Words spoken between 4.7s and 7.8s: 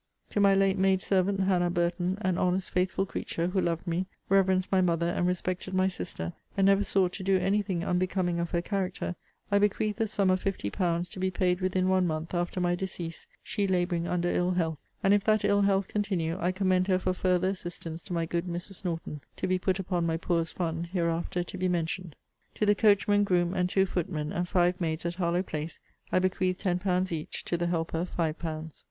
my mother, and respected my sister, and never sought to do any